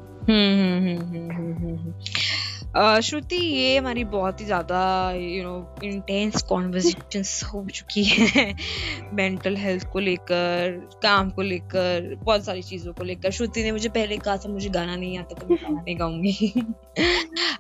[3.00, 4.80] श्रुति ये हमारी बहुत ही ज़्यादा
[5.12, 8.44] यू नो इंटेंस कॉन्वर्जेशन हो चुकी है
[9.14, 13.88] मेंटल हेल्थ को लेकर काम को लेकर बहुत सारी चीज़ों को लेकर श्रुति ने मुझे
[13.88, 16.64] पहले कहा था मुझे गाना नहीं आता तो मैं गाना नहीं गाऊँगी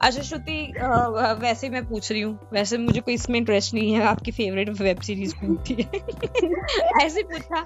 [0.02, 0.72] अच्छा श्रुति
[1.40, 5.00] वैसे मैं पूछ रही हूँ वैसे मुझे कोई इसमें इंटरेस्ट नहीं है आपकी फेवरेट वेब
[5.00, 7.64] सीरीज़ कौन है ऐसे पूछा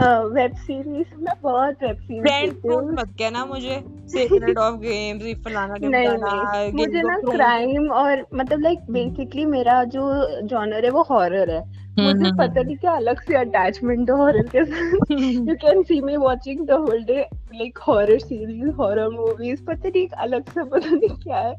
[0.00, 5.74] वेब सीरीज़ मैं बहुत वेब सीरीज़ फ्रेंड मत कहना मुझे। सीक्रेट ऑफ़ गेम्स ये फलाना
[5.82, 10.02] नहीं, मुझे ना क्राइम और मतलब लाइक बेसिकली मेरा जो
[10.42, 14.16] जॉनर है वो हॉरर है। मुझे हम्म, हम्म, पता नहीं क्या अलग से अटैचमेंट है
[14.16, 15.10] हॉरर के साथ।
[15.48, 17.18] You can see me watching the whole day
[17.54, 21.54] like horror series horror movies पता नहीं अलग से पता नहीं क्या है।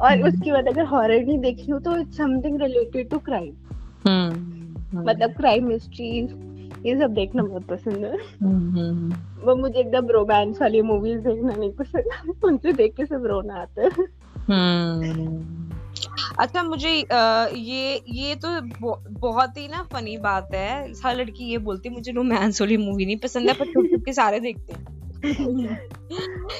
[0.00, 3.52] और हम्म। उसके बाद अगर हॉरर नहीं देखी हो तो it's something related to crime
[4.94, 6.32] मतलब क्राइम मिस्ट्रीज
[6.86, 9.14] ये सब देखना बहुत पसंद है। हम्म, हम्म।
[9.46, 13.82] वो मुझे एकदम रोमांस वाली मूवीज़ देखना नहीं पसंद उनसे देख के सब रोना आता
[13.82, 13.90] है।
[14.50, 15.72] हम्म।
[16.38, 18.48] अच्छा मुझे आ, ये ये तो
[19.20, 23.06] बहुत ही ना फनी बात है। हर लड़की ये बोलती है मुझे रोमांस वाली मूवी
[23.06, 25.02] नहीं पसंद है पर छुप के सारे देखते हैं।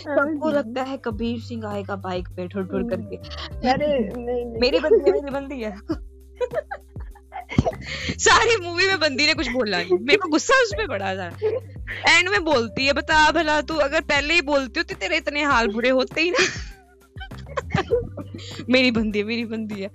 [0.03, 3.17] सबको लगता है कबीर सिंह आएगा बाइक पे ठुर ठुर करके।
[3.69, 3.99] अरे।
[4.61, 5.77] मेरी बंदी मेरी बंदी है।
[8.19, 11.27] सारी मूवी में बंदी ने कुछ बोला नहीं। मेरे को गुस्सा उसमें बड़ा था।
[12.09, 15.43] एंड में बोलती है, बता भला, तू अगर पहले ही बोलती हो तो तेरे इतने
[15.43, 16.47] हाल बुरे होते ही ना।
[18.69, 19.91] मेरी बंदी है, मेरी बंदी है।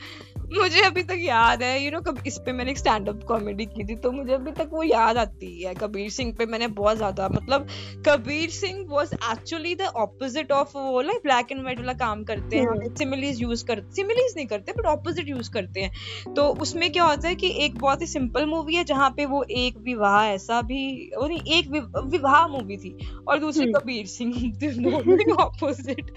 [0.48, 3.66] मुझे अभी तक याद है यू नो कब इस पे मैंने एक स्टैंड अप कॉमेडी
[3.66, 6.98] की थी तो मुझे अभी तक वो याद आती है कबीर सिंह पे मैंने बहुत
[6.98, 7.68] ज़्यादा मतलब
[8.08, 12.58] Kabir Singh was actually the opposite of वो लाइक ब्लैक एंड व्हाइट वाला काम करते
[12.58, 17.04] हैं सिमिलीज यूज़ करते सिमिलीज नहीं करते बट ऑपोजिट यूज़ करते हैं। तो उसमें क्या
[17.04, 20.62] होता है कि एक बहुत ही सिंपल मूवी है जहाँ पे वो एक विवाह ऐसा
[20.62, 21.70] भी वो नहीं एक
[22.08, 26.12] विवाह मूवी थी और दूसरी हम्म। कबीर सिंह ऑपोजिट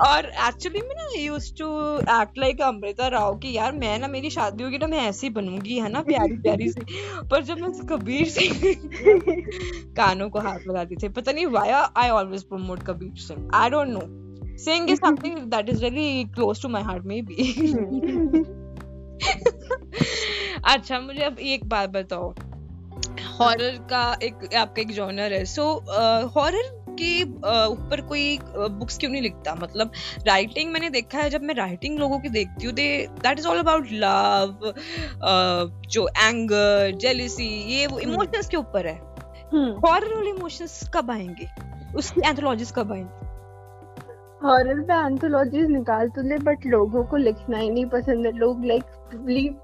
[0.00, 4.30] और एक्चुअली में ना use to act like Amrita Rao की यार मैं ना मेरी
[4.30, 6.00] शादी होगी ना मैं ऐसी बनूँगी, है ना?
[6.02, 6.80] प्यारी प्यारी सी।
[7.30, 8.54] पर जब मैं कबीर सिंह
[9.96, 13.50] कानों को हाथ लगाती थी, पता नहीं why I always promote Kabir Singh.
[13.54, 14.00] I don't know
[14.58, 17.52] Singh is something that is very close to my heart maybe
[20.64, 22.34] अच्छा मुझे अब एक बात बताओ।
[23.38, 25.64] हॉरर का एक, आपका एक जॉनर है। सो
[26.34, 27.22] हॉरर के
[27.68, 29.54] ऊपर कोई बुक्स क्यों नहीं लिखता?
[29.54, 29.92] मतलब
[30.26, 32.88] राइटिंग मैंने देखा है जब मैं राइटिंग लोगों की देखती हूँ they
[33.22, 34.72] that is all about love
[35.90, 38.96] जो एंगर जेलिसी ये वो इमोशंस हम्म। के ऊपर है।
[39.80, 41.48] हॉरर वाले इमोशंस कब आएँगे?
[41.96, 43.26] उसकी एंथोलॉजीज कब आएँगे?
[44.42, 48.64] हॉरर पे एंथोलॉजीज निकाल तो ले बट लोगों को लिखना ही नहीं पसंद है। लोग
[48.66, 48.96] like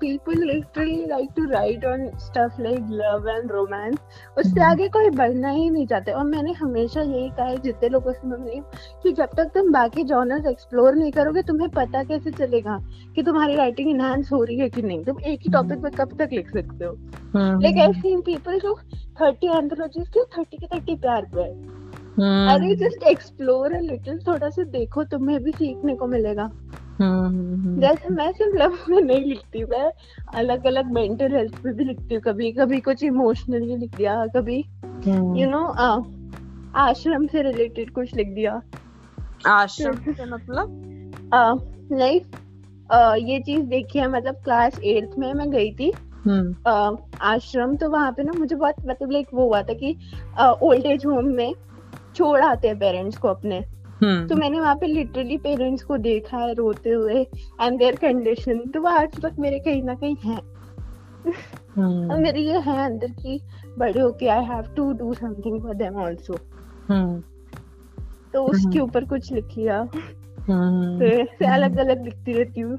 [0.03, 3.99] people literally like to write on stuff like love and romance
[4.39, 4.63] उससे.
[4.65, 8.29] आगे कोई बढ़ना ही नहीं चाहते। और मैंने हमेशा यही कहा है जितने लोगों से
[8.29, 8.61] मैं मिली
[9.03, 12.79] कि जब तक तुम बाकी जॉनर्स एक्सप्लोर नहीं करोगे तुम्हें पता कैसे चलेगा
[13.15, 16.17] कि तुम्हारी राइटिंग इनहांस हो रही है कि नहीं। तुम एक ही टॉपिक पे कब
[16.19, 16.97] तक लिख सकते हो?
[17.37, 18.75] लाइक आई सीन पीपल जो
[19.21, 21.53] थर्टी एंथोलॉजीज के थर्टी के थर्टी प्यार पे।
[22.21, 26.51] अरे जस्ट एक्सप्लोर अ लिटिल थोड़ा सा देखो तुम्हें भी सीखने को मिलेगा।
[26.99, 29.91] हम्म, हम्म, जैसे मैं सिर्फ़ लव में नहीं लिखती मैं
[30.35, 34.65] अलग अलग मेंटल हेल्थ पे भी लिखती हूँ कभी कभी कुछ इमोशनली लिख दिया कभी
[35.41, 35.65] यू नो
[36.79, 38.63] आश्रम से रिलेटेड कुछ लिख दिया।
[39.47, 40.81] आश्रम से मतलब?
[41.93, 42.37] लाइक
[43.19, 45.93] ये चीज़ देखी है मतलब क्लास एट्थ में मैं गई थी।
[47.21, 49.97] आश्रम तो वहाँ पे ना मुझे बहुत मतलब लाइक वो हुआ था कि
[50.63, 51.55] ओल्ड एज होम में
[52.15, 53.59] छोड़ आते हैं पेरेंट्स को अपने।
[54.03, 57.21] हम्म। तो मैंने वहाँ पे लिटरली पेरेंट्स को देखा है रोते हुए
[57.61, 60.39] एंड देयर कंडीशन तो वो आज तक मेरे कहीं ना कहीं है।
[61.77, 63.41] हम्म। मेरी ये है अंदर की
[63.79, 66.35] बड़े होके I have to do something for them also
[68.33, 72.77] तो उसके हम्म। ऊपर कुछ लिखिया तो ऐसे अलग अलग लिखती रहती हूँ।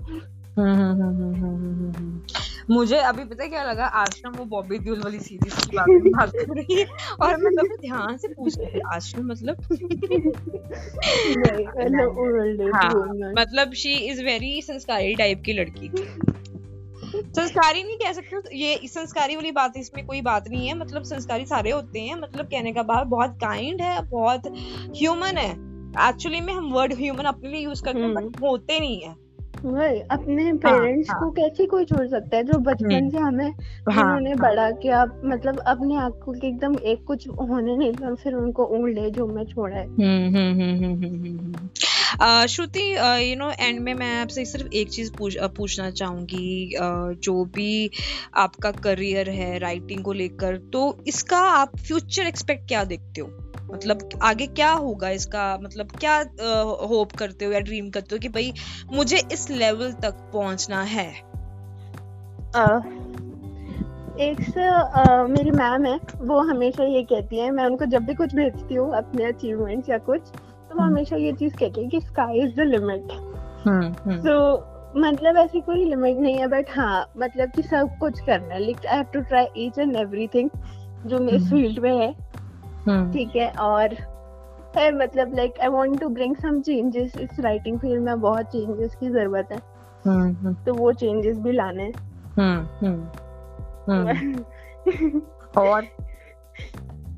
[2.72, 3.86] मुझे अभी पता क्या लगा?
[3.86, 6.86] आश्रम वो बॉबी दियोल वाली सीरीज़ की बात बात कर रही है
[7.22, 9.58] और मैं तब ध्यान से पूछ रही आश्रम मतलब
[12.74, 12.90] हाँ,
[13.40, 16.08] मतलब she is very sanskari type की लड़की थी।
[17.16, 21.46] संस्कारी नहीं कह सकते ये संस्कारी वाली बात इसमें कोई बात नहीं है। मतलब संस्कारी
[21.46, 24.48] सारे होते हैं मतलब कहने का बात बहुत काइंड है बहुत
[24.98, 25.52] ह्यूमन है।
[26.10, 29.25] एक्चुअली में हम वर्ड ह्यूमन अपने लिए यूज़ करते हैं हम्म। होते नहीं है।
[29.66, 31.20] वही अपने पेरेंट्स हाँ, हाँ.
[31.20, 33.52] को कैसे कोई छोड़ सकता है जो बचपन हम्म। से हमें
[33.92, 34.38] हाँ, उन्होंने हाँ.
[34.40, 38.98] बड़ा किया मतलब अपने आप को एकदम एक कुछ होने नहीं था फिर उनको ओल्ड
[38.98, 41.68] एज होम में छोड़ा है हम्म, हम्म,
[42.48, 42.82] श्रुति
[43.22, 46.76] यू नो एंड में मैं आपसे सिर्फ़ एक चीज़ पूछ पूछना चाहूँगी
[47.24, 47.90] जो भी
[48.36, 53.28] आपका करियर है राइटिंग को लेकर तो इसका आप फ्यूचर एक्सपेक्ट क्या देखते हो
[53.76, 56.18] मतलब आगे क्या होगा इसका मतलब क्या
[56.88, 58.54] होप करते हो या ड्रीम करते हो कि भाई
[58.94, 61.12] मुझे इस लेवल तक पहुँचना है
[62.56, 62.80] uh,
[64.20, 68.14] एक से uh, मेरी मैम है वो हमेशा ये कहती है मैं उनको जब भी
[68.14, 71.90] कुछ भेजती हूँ अपने अचीवमेंट्स या कुछ तो वो हम्म। हमेशा ये चीज़ कहती है
[71.90, 73.12] कि sky is the limit
[74.22, 74.38] so
[74.98, 78.86] मतलब ऐसी कोई लिमिट नहीं है बट हाँ मतलब कि सब कुछ करना है like
[78.86, 80.50] I have to try each and everything
[81.06, 82.14] जो मेरे फ़ील्ड हम्म। में है।
[82.88, 83.94] ठीक है और
[84.78, 88.96] है मतलब like I want to bring some changes इस राइटिंग फ़ील्ड में बहुत चेंजेस
[88.96, 89.58] की ज़रूरत है।
[90.06, 91.88] हम्म, तो वो चेंजेस भी लाने
[95.58, 95.84] और?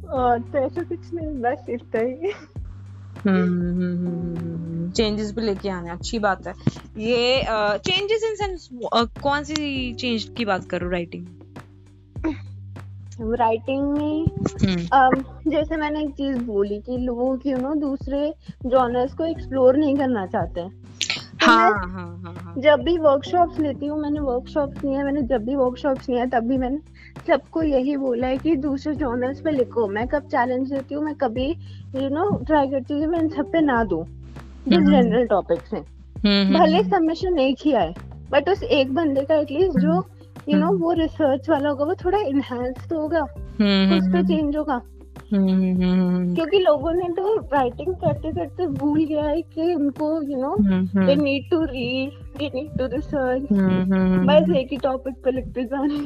[0.09, 2.31] और तो ऐसा कुछ नहीं बस इतना ही।
[4.91, 6.53] चेंजेस भी लेके आने अच्छी बात है।
[6.97, 7.43] ये
[7.77, 8.69] चेंजेस इन सेंस
[9.23, 11.25] कौन सी चेंज की बात करो राइटिंग
[13.21, 14.25] राइटिंग में
[14.87, 18.33] um, जैसे मैंने एक चीज़ बोली कि लोग यू नो दूसरे
[18.65, 20.71] जॉनर्स को एक्सप्लोर नहीं करना चाहते। हैं
[21.39, 22.53] तो हाँ, हाँ, हाँ, हाँ.
[22.57, 26.57] जब भी वर्कशॉप्स लेती हूँ मैंने वर्कशॉप्स लिए मैंने जब भी वर्कशॉप्स लिए तब भी
[26.57, 26.79] मैंने
[27.27, 31.15] सबको यही बोला है कि दूसरे जॉनर्स पे लिखो। मैं कब चैलेंज देती हूँ मैं
[31.15, 31.49] कभी
[31.95, 34.03] यू नो ट्राई करती हूँ मैं इन सब पे ना दूँ
[34.67, 35.83] जो जनरल टॉपिक्स हैं
[36.53, 37.93] भले सबमिशन एक ही आए
[38.31, 40.01] बट उस एक बंदे का एटलीस्ट जो
[40.49, 43.25] यू नो वो रिसर्च वाला होगा वो थोड़ा इनहेंस तो होगा।
[43.61, 44.81] कुछ तो चेंज होगा
[45.33, 50.55] क्योंकि लोगों ने तो राइटिंग करते करते भूल गया है कि उनको you know
[51.05, 53.47] they need to read they need to research
[54.29, 56.05] बस एक ही टॉपिक पे लिखते जाने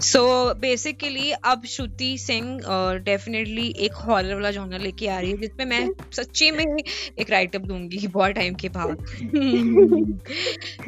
[0.00, 0.20] सो
[0.54, 2.60] बेसिकली अब श्रुति सिंह
[3.04, 7.62] डेफिनेटली एक हॉरर वाला जॉनर लेके आ रही है जिसमें मैं सच्ची में एक राइटअप
[7.62, 8.96] दूँगी बहुत टाइम के बाद।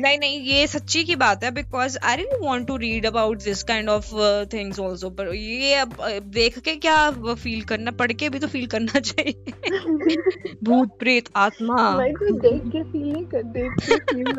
[0.01, 3.63] नहीं नहीं ये सच्ची की बात है because I really want to read about this
[3.63, 4.11] kind of
[4.53, 5.95] things also पर ये अब
[6.35, 6.97] देख के क्या
[7.35, 9.53] फील करना पढ़ के भी तो फील करना चाहिए।
[10.65, 11.77] भूत प्रेत आत्मा।
[12.09, 14.33] तो देख के फील नहीं कर देख के फील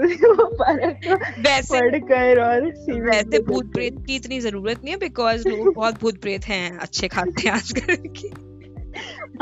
[1.43, 2.65] वैसे पढ़कर और
[3.09, 7.07] वैसे भूत प्रेत की इतनी ज़रूरत नहीं है बिकॉज़ लोग बहुत भूत प्रेत हैं अच्छे
[7.07, 8.53] खाते हैं आजकल के।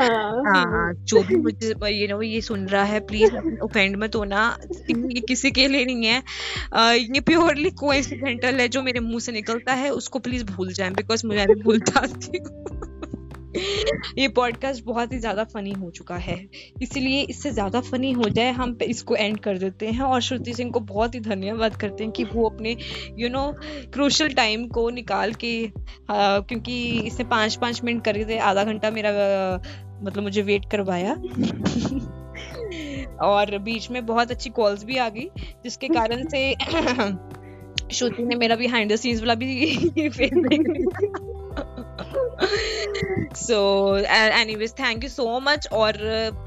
[0.02, 4.58] हाँ, हाँ जो भी मुझे यू नो ये सुन रहा है प्लीज़ ओफेंड मत होना
[4.90, 6.22] ये किसी के लिए नहीं है।
[6.98, 11.26] ये प्योरली कोइंसिडेंटल है जो मेरे मुँह से निकलता है उसको प्लीज़ भूल जाए बिकॉज़
[11.26, 12.91] मुझे भूल जाती हूँ।
[14.18, 16.48] ये पॉडकास्ट बहुत ही ज़्यादा फनी हो चुका है।
[16.82, 20.70] इसीलिए इससे ज़्यादा फनी हो जाए हम इसको एंड कर देते हैं और श्रुति सिंह
[20.70, 22.76] को बहुत ही धन्यवाद करते हैं कि वो अपने
[23.18, 23.54] यू नो
[23.92, 25.66] क्रूशल टाइम को निकाल के
[26.10, 29.10] आ, क्योंकि इसने पाँच पाँच मिनट कर थे आधा घंटा मेरा
[30.02, 31.12] मतलब मुझे वेट करवाया।
[33.22, 35.28] और बीच में बहुत अच्छी कॉल्स भी आ गई
[35.64, 36.54] जिसके कारण से
[37.92, 39.76] श्रुति ने मेरा बिहाइंड द सीन्स वाला भी
[40.08, 40.30] face
[43.36, 45.92] so anyways thank you so much और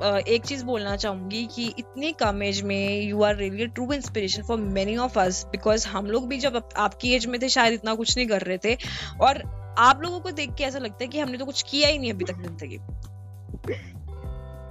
[0.03, 4.43] uh, एक चीज़ बोलना चाहूँगी कि इतनी कम एज में you are really true inspiration
[4.43, 7.95] for many of us because हम लोग भी जब आपकी एज में थे शायद इतना
[7.95, 8.77] कुछ नहीं कर रहे थे।
[9.21, 9.41] और
[9.77, 12.13] आप लोगों को देख के ऐसा लगता है कि हमने तो कुछ किया ही नहीं
[12.13, 12.77] अभी तक ज़िंदगी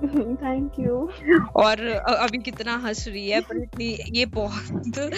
[0.42, 1.10] थैंक यू
[1.56, 5.12] और अभी कितना हंस रही है, पर इतनी, ये बहुत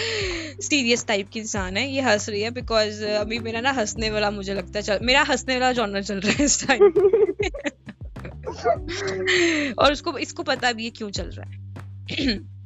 [0.63, 4.31] सीरियस टाइप की इंसान है, ये हंस रही है बिकॉज़ अभी मेरा ना हंसने वाला
[4.31, 6.83] मुझे लगता है, चल, मेरा हंसने वाला जॉनर चल रहा है इस टाइम
[9.79, 11.67] और उसको, इसको पता भी है क्यों चल रहा है.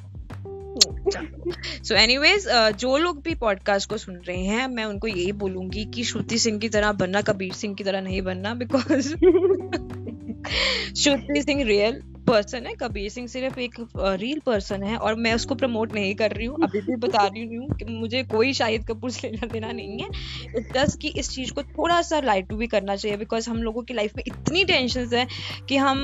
[1.84, 2.48] सो एनीवेज
[2.80, 6.60] जो लोग भी पॉडकास्ट को सुन रहे हैं, मैं उनको यही बोलूँगी कि श्रुति सिंह
[6.60, 9.08] की तरह बनना, कबीर सिंह की तरह नहीं बनना because
[10.96, 15.56] Shruti Singh real person है, कबीर सिंह सिर्फ़ एक रियल पर्सन है और मैं उसको
[15.56, 19.12] प्रमोट नहीं कर रही हूँ, अभी भी बता रही हूँ कि मुझे कोई शाहिद कपूर
[19.12, 22.96] से लेना देना नहीं है। दस की इस चीज़ को थोड़ा सा लाइट भी करना
[22.96, 25.28] चाहिए बिकॉज़ हम लोगों की लाइफ में इतनी टेंशन है
[25.70, 26.00] कि हम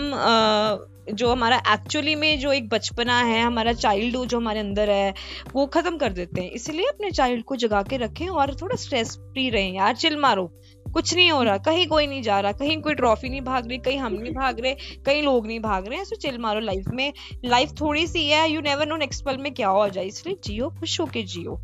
[1.10, 5.14] जो हमारा एक्चुअली में जो एक बचपना है, हमारा चाइल्ड जो हमारे अंदर है,
[5.54, 9.16] वो खत्म कर देते हैं। इसलिए अपने चाइल्ड को जगा के रखें और थोड़ा स्ट्रेस
[9.18, 10.52] फ्री रहें। यार चिल मारो।
[10.98, 13.78] कुछ नहीं हो रहा कहीं कोई नहीं जा रहा कहीं कोई ट्रॉफी नहीं भाग रही
[13.78, 14.74] कहीं हम नहीं भाग रहे
[15.06, 17.14] कहीं लोग नहीं भाग रहे हैं सो चिल मारो लाइफ में।
[17.46, 20.70] लाइफ थोड़ी सी है यू नेवर नो नेक्स्ट पल में क्या हो जाए इसलिए जियो
[20.70, 21.60] खुश होके जियो।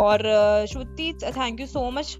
[0.00, 0.18] और
[0.70, 2.18] Shruti thank you so much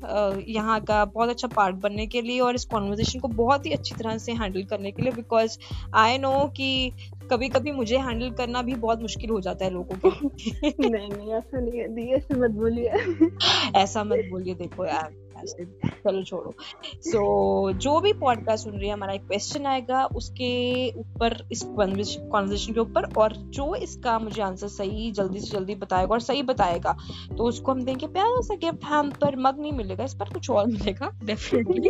[0.49, 3.95] यहाँ का बहुत अच्छा पार्ट बनने के लिए और इस कॉन्वर्जेशन को बहुत ही अच्छी
[3.95, 5.59] तरह से हैंडल करने के लिए बिकॉज़
[5.95, 6.93] आई नो कि
[7.31, 10.11] कभी कभी मुझे हैंडल करना भी बहुत मुश्किल हो जाता है लोगों को।
[10.91, 12.89] नहीं नहीं ऐसा नहीं है ऐसा मत बोलिए।
[13.77, 16.55] ऐसा मत बोलिए देखो यार। चलो छोड़ो।
[16.97, 20.53] सो so, जो भी पॉडकास्ट सुन रही है हमारा एक क्वेश्चन आएगा उसके
[20.91, 26.09] ऊपर इस कॉन्वर्सेशन के ऊपर और जो इसका मुझे आंसर सही जल्दी से जल्दी बताएगा
[26.09, 26.97] और सही बताएगा
[27.39, 30.51] तो उसको हम देंगे प्यारा सा गिफ्ट हम पर मग नहीं मिलेगा इस पर कुछ
[30.51, 31.89] और मिलेगा डेफिनेटली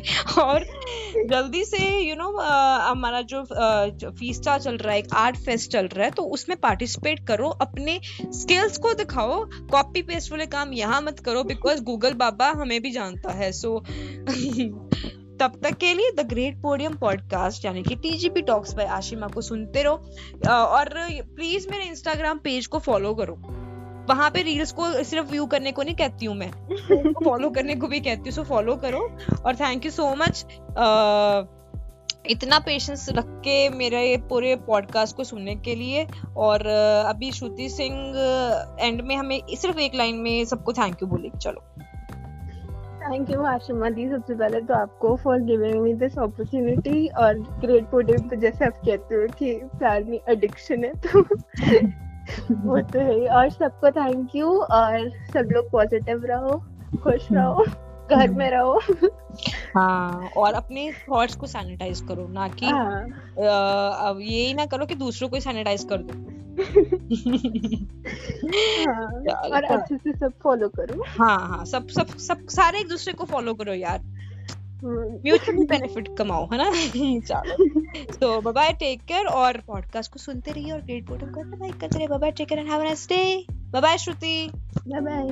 [0.42, 0.64] और
[1.30, 2.30] जल्दी से यू नो
[2.80, 3.44] हमारा जो
[4.10, 8.78] फीस्टा चल रहा है आर्ट फेस्ट चल रहा है तो उसमें पार्टिसिपेट करो अपने स्किल्स
[8.78, 13.32] को दिखाओ कॉपी पेस्ट वाले काम यहाँ मत करो बिकॉज़ गूगल बाबा हमें भी जानता
[13.32, 13.78] है। सो
[15.40, 19.40] तब तक के लिए द ग्रेट पोडियम पॉडकास्ट यानी कि टीजीपी टॉक्स बाय आशिमा को
[19.40, 19.94] सुनते रहो।
[20.48, 20.88] और
[21.36, 23.34] प्लीज़ मेरे इंस्टाग्राम पेज को फॉलो करो।
[24.08, 26.50] वहाँ पे रील्स को सिर्फ़ व्यू करने को नहीं कहती हूँ मैं।
[27.24, 29.00] फॉलो करने को भी कहती हूँ सो फॉलो करो।
[29.46, 30.44] और थैंक यू सो मच
[32.30, 36.06] इतना पेशेंस रख के मेरे पूरे पॉडकास्ट को सुनने के लिए।
[36.36, 36.66] और
[37.06, 37.96] अभी श्रुति सिंह
[38.80, 41.79] एंड में हमें सिर्फ़ एक लाइन में सबको थैंक यू बोलेगी। चलो।
[43.10, 47.84] थैंक यू आशिमा दी सबसे पहले तो आपको for giving me this opportunity और ग्रेट
[47.90, 51.22] पोडियम तो जैसे आप कहते हो कि प्यार में एडिक्शन है तो
[52.66, 56.58] वो तो है और सबको थैंक यू और सब लोग पॉजिटिव रहो
[57.02, 57.64] खुश रहो।
[58.16, 58.80] घर में रहो।
[59.76, 63.06] हाँ और अपने थॉट्स को सैनिटाइज करो ना कि हाँ.
[64.20, 66.40] ये ना करो कि दूसरों को सैनिटाइज कर दो।
[68.90, 69.20] हाँ,
[69.52, 73.24] और अच्छे से सब फॉलो करो। हाँ हाँ सब सब सब सारे एक दूसरे को
[73.24, 74.00] फॉलो करो यार।
[74.84, 76.70] म्यूचुअली बेनिफिट कमाओ है ना?
[77.20, 77.80] चलो।
[78.20, 81.72] तो बाय बाय टेक केयर और पॉडकास्ट को सुनते रहिए और ग्रेट पोर्टल को लाइक
[81.72, 84.50] करते रहिए। Bye bye take care and have a nice day bye bye Shruti.
[84.88, 85.22] Bye bye